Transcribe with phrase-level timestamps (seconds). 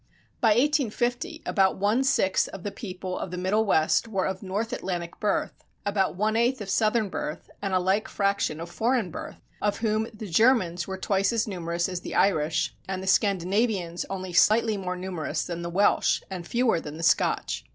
[0.39, 4.73] By 1850 about one sixth of the people of the Middle West were of North
[4.73, 9.41] Atlantic birth, about one eighth of Southern birth, and a like fraction of foreign birth,
[9.61, 14.33] of whom the Germans were twice as numerous as the Irish, and the Scandinavians only
[14.33, 17.63] slightly more numerous than the Welsh, and fewer than the Scotch.